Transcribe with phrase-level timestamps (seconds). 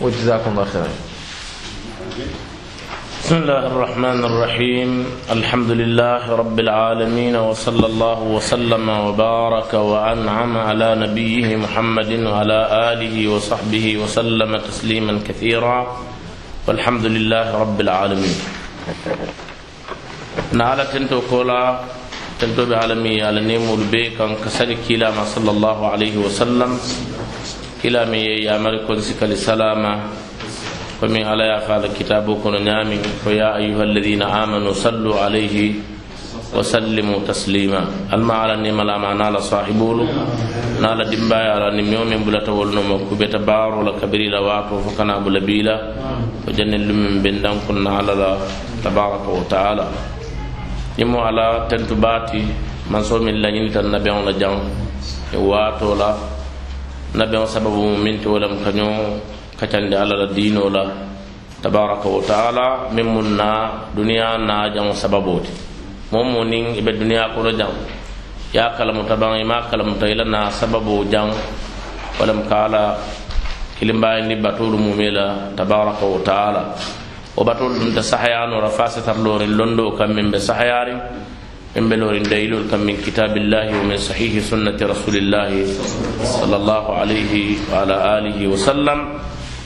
[0.00, 0.94] وجزاكم الله خيرا.
[3.20, 4.90] بسم الله الرحمن الرحيم.
[5.30, 12.60] الحمد لله رب العالمين وصلى الله وسلم وبارك وأنعم على نبيه محمد وعلى
[12.92, 15.78] آله وصحبه وسلم تسليما كثيرا.
[16.64, 18.38] والحمد لله رب العالمين.
[20.56, 21.80] نعلى تنتو كولا
[22.40, 26.70] تنتو بعالمي على نيمو البيك كسر كلا صلى الله عليه وسلم.
[27.82, 29.92] كلا مي يا ملك سكال سلامة
[31.02, 32.90] ومن على يفعل كتابكم نعم
[33.26, 35.72] ويا أيها الذين آمنوا صلوا عليه
[36.56, 37.82] وسلموا تسليما
[38.12, 39.88] الما على النعم لا معنى على صاحبه
[40.84, 45.40] نال دمبايا على نم يوم بلا تولنا مكوبة بار ولا كبير لا واتو فكنا بلا
[45.40, 45.76] بيلا
[46.48, 48.34] وجن من بندن كنا على الله
[48.84, 49.86] تبارك وتعالى
[50.98, 52.42] يمو على تنتباتي
[52.92, 54.58] من صوم الله ينتن النبي على جان
[57.14, 58.94] nabiyaŋo sababu miŋ ti wo lemu kañoŋ
[59.58, 60.82] kacandi alla la diinoo la
[61.62, 63.48] tabaraka wa taala miŋ muŋ na
[63.96, 65.50] duniyaa naa jaŋo sababoo ti.
[66.14, 67.72] Moo moo niŋ i be duniyaa kono jaŋ
[68.54, 71.28] ye a kalamuta baŋ i maŋ a kalamuta i la naa sababoo jaŋ
[72.18, 72.82] wo lemu ka a la
[73.78, 75.26] kilimbayi ni batoolu mume la
[75.58, 76.62] tabaraka wa taala.
[77.36, 80.98] Wo batoolu dunta sahayaanoo la fo a sitarlooriŋ londoo kaŋ miŋ be sahayaariŋ
[81.76, 85.70] min be lorin dayilol kam min kitabillahi wa min sahihi sunnati rasulillahi
[86.18, 88.98] sallallahu alayhi wa ala alihi wa sallam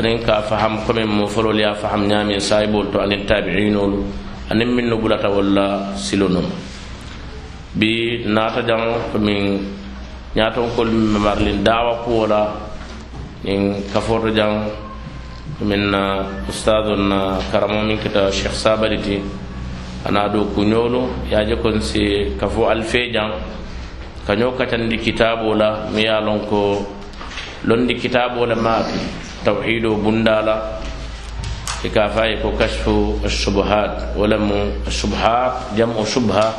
[0.00, 4.00] anin ka faham komin mo folol ya faham ñamin sayibol to anin tabiinolu
[4.48, 6.48] anin min no bulata walla silonom
[7.76, 9.60] bi naata jang komin
[10.32, 12.42] ñatonkol min marlin dawa kuwola
[13.44, 14.72] in kafoto jang
[15.60, 16.96] min na ustadu
[20.04, 23.32] ana ɗo kuñolu yaje kon si kafo fo alfejan.
[24.26, 26.78] Kaño katandi kitabo la mi ya lon ko
[27.64, 28.96] londi kitabo la maatu
[29.44, 30.80] tawhido bundala.
[31.84, 36.52] E ka faye ko kashfu asubhat walamu asubhat jamu subha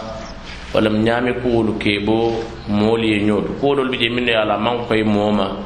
[0.74, 2.34] walam ñaami kuwolu ke bo
[2.70, 5.58] moolu ye ñoolu kuwolol bi je min ne ala mankoye mooma.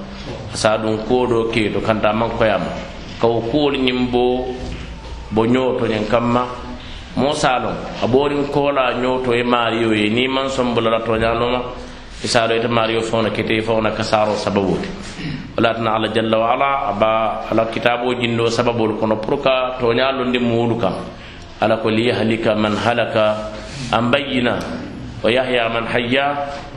[0.54, 2.72] Asa ɗum kuwoɗo keeto kanta mankoyama
[3.22, 4.48] kawo kuwol ñim bo
[5.32, 6.65] bo ñooto ñen kamma.
[7.16, 11.62] mosalon a ɓorin kola ñoto e mario ye ni man sombolala toñanoma
[12.24, 14.90] isaro e ita e mario fewna kete fewna kasaro sababuti
[15.56, 17.12] walatana ala jalla wa ala aba
[17.48, 20.94] ala kitabo jindo sababol kono pour ka toñalonde muɗu kam.
[21.64, 23.56] Ala ko liyahlika man halaka
[23.92, 24.60] an bayyina.
[25.24, 26.26] Wa yahya man hayya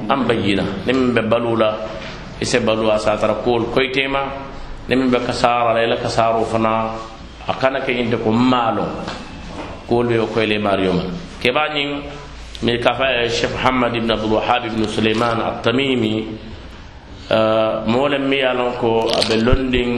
[0.06, 0.62] an bayyina.
[0.86, 1.74] Ni min ɓe balula
[2.40, 4.22] ise e balu a satara kuwol koytema
[4.88, 6.94] ni min ɓe kasara ala ila kasaro fana
[7.48, 8.86] a kana ke inte ko maalo.
[9.88, 11.02] kuwolu ye koyle mario ma
[11.42, 11.90] keɓa ñiŋ
[12.62, 16.26] mi kafa ye chef hamad ibne abdulwahab ibne suleiman altamimi
[17.30, 19.90] eh, moo le mi ye lon ko a be londiŋ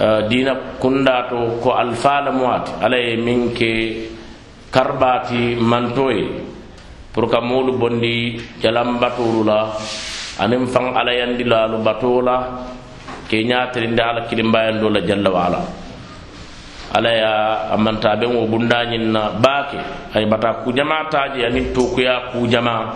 [0.00, 3.72] eh, dina kunda to ko alfala muwati ala ye min ke
[4.70, 6.48] karbati mantoye.
[7.18, 9.74] Pour ka moolu bondi jalan batoolu la
[10.38, 12.36] aniŋ faŋ alayandi laalu batoo la
[13.26, 15.60] ke ñaatirinde ala kilimbayando la jalla wa ala
[16.94, 17.32] ala ya
[17.74, 19.78] amanta ben wo bundañin na baake.
[20.14, 22.94] Ay bata kujama taje anin tokuya kujama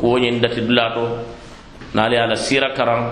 [0.00, 1.22] kuwoñin dati dulato
[1.94, 3.10] naali ala sira karan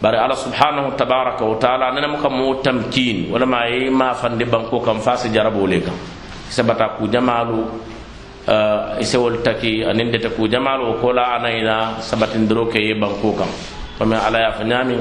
[0.00, 3.28] bari ala subhanahu tabaraka wa taala nana muka mo tamkin.
[3.32, 5.96] Wala ma yi ma fande banko kam fasi jarabole kam.
[6.48, 7.60] Ise bata kujamalu
[8.48, 13.32] uh, ise wol taki anin de ku jamalu ko la anayna sabatindiro ke ye banko
[13.36, 13.48] kam.
[13.98, 14.98] Komi ala ya fa ñamin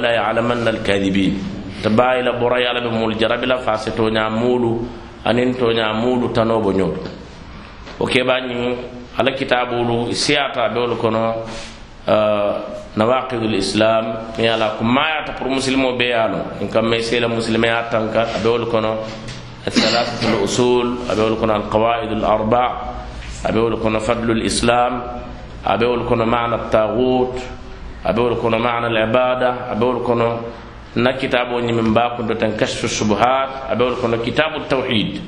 [0.00, 1.34] la ya'lamanna alkadhibin
[1.82, 4.84] tabayila boray ala be mul jarabila fasito nya mulu
[5.24, 7.00] anin to nya mulu tanobo nyoto
[8.00, 8.76] o keɓañi
[9.18, 11.34] ala kitabolu siyata ɓewol kono
[12.96, 14.04] nawaqidul islam
[14.38, 18.22] mi ala ko mayata pour musilme o ɓeyano in kam may sela musilme ya tanka
[18.36, 18.96] a ɓewol kono
[19.60, 22.66] الثلاثة الأصول أبيول كنا القواعد الأربع
[23.46, 24.92] أبيول كنا فضل الإسلام
[25.66, 27.36] أبيول كنا معنى الطاغوت
[28.06, 30.40] أبيول كنا معنى العبادة أبيول كنا
[30.96, 35.20] نكتاب من باكم تنكشف الشبهات أبيول كنا كتاب التوحيد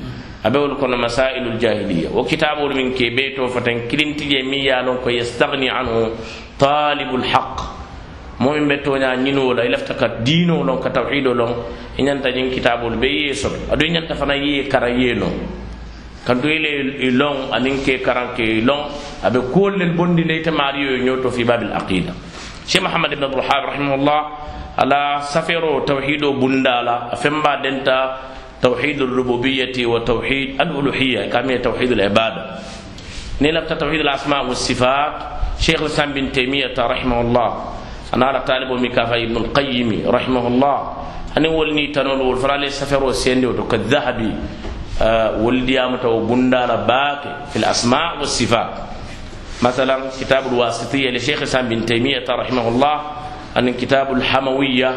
[0.44, 4.98] abewol kono masailu ljahiliya wo kitabolu min ke be to fatan kilintije mi ya lon
[4.98, 6.10] ko yastagni anhu
[6.58, 7.62] talibu lhaq
[8.42, 11.54] momin be toña ñinowo la i lafta ka diino lon ka tawhido lon
[11.98, 15.30] i ñanta ñin kitabolu be ye soto adu i ñanta fana ye kara yeno
[16.26, 18.90] kanto ile i lon anin ke karan ke lon
[19.22, 22.12] abe kuwol lel bondi ne ite maariyo yo ñoto fi babil aqida.
[22.66, 24.20] Cheikh mahamad ibn abdulhab rahimahullah
[24.78, 28.30] ala safero tawhido bundala a femba denta
[28.62, 32.42] توحيد الربوبية وتوحيد الألوهية كما توحيد العبادة
[33.42, 35.12] نلفت توحيد الأسماء والصفات
[35.58, 37.48] شيخ الإسلام بن تيمية رحمه الله
[38.14, 40.78] أنا على طالب مكافة ابن القيم رحمه الله
[41.38, 44.61] أنا ولني تنول والفرالي سفر وسيندي وكالذهبي آه ولدي
[45.02, 48.70] أمتو بندار باك في الأسماء والصفات.
[49.62, 52.96] مثلا كتاب الواسطية لشيخ سام بن تيمية رحمه الله
[53.58, 54.90] أن كتاب الحموية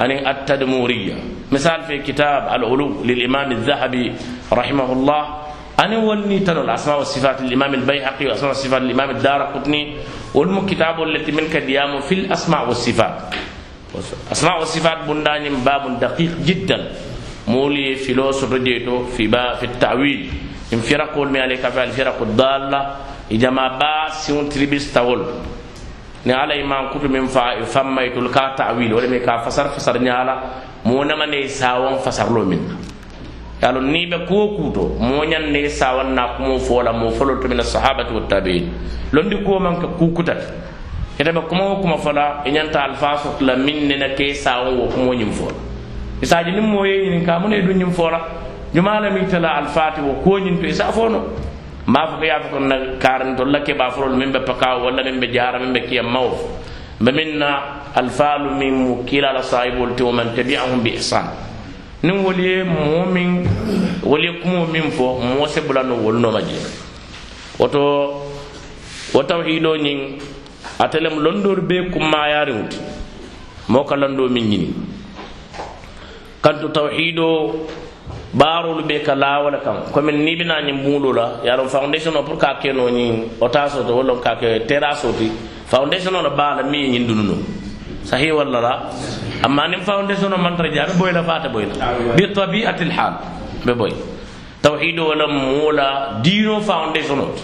[0.00, 1.14] أن التدمورية.
[1.52, 4.12] مثال في كتاب العلو للإمام الذهبي
[4.52, 5.22] رحمه الله
[5.80, 9.96] أنا ولني تنو الأسماء والصفات الإمام البيهقي وأسماء والصفات الإمام الدار قطني
[10.34, 13.16] والم كتاب التي منك ديام في الأسماء والصفات.
[14.32, 16.92] أسماء والصفات بندان باب دقيق جدا.
[17.46, 20.30] moolu ye filoo soto jee to fiba fi tawil.
[20.72, 22.96] In firakoolu me ala ka fe alfiraku dalla
[23.30, 25.22] i jama baa siŋo tiribisitawol
[26.24, 29.68] ni ala ye mankutu min fa i fammayitolu ka tawil wo le me ka fasar
[29.70, 30.34] fasar ñaa la
[30.84, 32.58] moo namande ye saawoŋ fasarloo min.
[33.62, 36.58] Na ye loŋ niŋ i be kuwo kuuto moo ñaŋ ne ye saawaŋ naa kumoo
[36.58, 38.66] fo la moo fololu to min asahabati wattabiin
[39.12, 40.46] londi kuwo maŋ ke kuu kutati
[41.20, 44.34] ite be kuma wo kuma fo la i ñanta alfaa soto la miŋ nena ke
[44.34, 45.75] saawoŋ wo kumoo ñiŋ fo la
[46.22, 50.00] isaji nin mo yeñinin ka mune ɗum ñin e fora e jumala min tala alfati
[50.00, 51.24] wo koñin to isa fono
[51.86, 55.20] ma fo ko yaafo kon na karan tolla keɓa forol min ɓe pakaw walla min
[55.20, 56.34] ɓe jara min ɓe kiyam mawo.
[57.00, 57.48] Ɓe min na
[57.94, 61.24] alfalu min mo kilala sahibol te woman tabi'ahum bi ihsan
[62.02, 63.46] nin woli ye moo min
[64.02, 66.56] woli ye kumo min fo moo se bulano wolnoma je
[67.58, 68.22] woto
[69.14, 70.18] wo tawhido ñin
[70.78, 72.78] atelem londoru be kummayariŋuti
[73.68, 74.85] moo ka lando min ñini.
[76.46, 77.66] kanto tawhid o
[78.38, 82.14] baarolu be ka laawole kan commin ni bina ñiŋ buŋolu la ye a loŋ foundation
[82.16, 85.26] o pour ka ke noo ñiŋ o taa soto walla ka ke terrasso ti.
[85.66, 87.34] Foundation o la baa la miŋ ye ñiŋ dunu no
[88.06, 88.72] sahi walla la?
[89.42, 91.74] Amma niŋ foundation o mantara je a be boyi la faate boyi la.
[92.16, 93.12] Bi tabiati lhal
[93.66, 93.94] be boyi.
[94.62, 97.42] Tawhid o la moo la diino foundation o ti.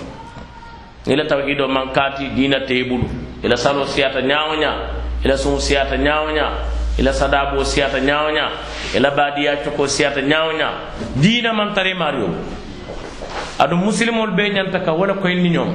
[1.06, 2.86] Ni la tawhid o maŋ kaati diina tee
[3.42, 4.78] ila salo siyata ñaawo ñaa
[5.24, 6.81] ila suŋo siyata ñaawo ñaa.
[6.98, 8.48] ila sadabo siyata ñawoña
[8.94, 10.68] ila badiya coko siyata ñawoña
[11.16, 12.28] dina man tare mario.
[13.58, 15.72] Adu muslimol be ñanta ka wala koy koyni ñoom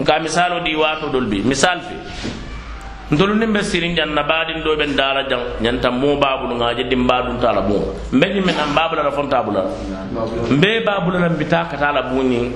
[0.00, 1.94] nka misalo wato dol bi misal fi.
[3.10, 6.84] Ntolu ni be sirin jan na badin do ben dala jang ñanta mo babulu ngaje
[6.88, 9.64] dim badun tala bo mbe ni men am babula la fonta bula.
[10.50, 12.52] Mbe babula la mbita ka tala bo ni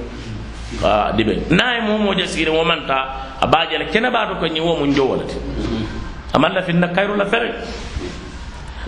[0.85, 3.47] a dibe nay mo mo je sirin wo manta a
[3.93, 5.37] kena le ko ni wo mun jowalati
[6.33, 7.53] amalla finna kayru la fere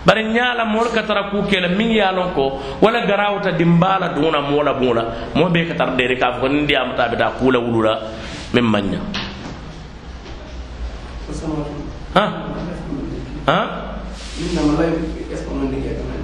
[0.05, 3.53] bari ñaala moolu ka tara kuu ke la miŋ ye a loŋ ko wala garawuta
[3.57, 5.05] dimbala duŋuna moo la buŋo la
[5.35, 7.59] moo bee ka tara deeri ka fo ko niŋ diyaamuta a be taa kuu la
[7.59, 7.95] wulu la
[8.53, 9.01] miŋ maŋ ña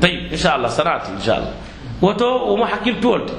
[0.00, 1.52] tay inchallah sanati inchallah
[2.02, 3.32] woto womo hakkiltuwol te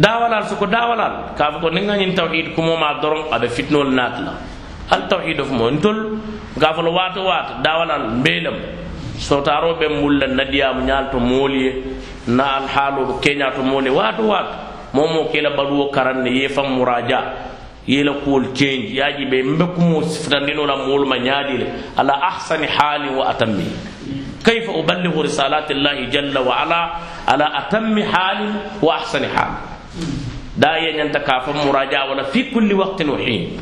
[0.00, 4.22] dawalal soko dawalal ka ko niŋ ŋa ñiŋ tawhid kumoma doroŋ a be fitnol naati
[4.24, 4.32] la
[4.96, 6.16] al tawhid of mo ntol
[6.58, 8.54] ga folo wato wato dawalal mbelam
[9.18, 11.72] sotaro be mulla nadiyamu ñalto mooliye
[12.28, 14.54] na al haalo keña to mole wato wato
[14.92, 17.22] momo kela baduwo karanne ye fam muraja
[17.86, 21.66] yela kuwol change yaji be mbe kumo sifitandino la moolu ma ñaadile
[21.96, 23.66] ala ahsani halin wa atammi
[24.46, 26.82] كيف أبلغ رسالات الله جل وعلا
[27.28, 28.38] على أتم حال
[28.82, 29.52] وأحسن حال
[30.56, 33.58] دايا ينتكافى مراجعة ولا في كل وقت وحين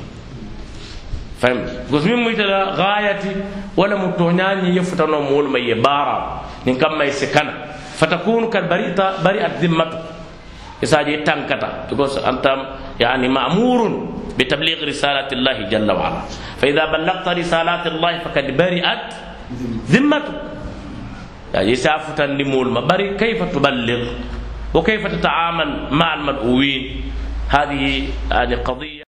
[1.44, 1.92] فهم.
[1.92, 3.20] جزء من مجدا غاية
[3.76, 7.48] ولا متوهنان يفتحنا مول ما يبارا نكمل ما يسكن
[8.00, 9.88] فتكون كبريتا بري أدمة
[10.82, 12.46] إذا جيتان كتا تقول أنت
[13.00, 13.80] يعني مأمور
[14.40, 16.20] بتبليغ رسالة الله جل وعلا.
[16.64, 19.06] فإذا بلغت رسالات الله فقد برئت
[19.92, 20.36] ذمتك
[21.54, 24.02] يعني سافتا لمول ما بري كيف تبلغ؟
[24.74, 27.12] وكيف تتعامل مع المدعوين؟
[27.48, 29.03] هذه هذه قضية